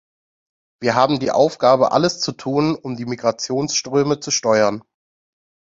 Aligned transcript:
Wir 0.81 0.95
haben 0.95 1.19
die 1.19 1.29
Aufgabe, 1.29 1.91
alles 1.91 2.19
zu 2.21 2.31
tun, 2.31 2.73
um 2.73 2.95
die 2.95 3.05
Migrationsströme 3.05 4.19
zu 4.19 4.31
steuern. 4.31 4.81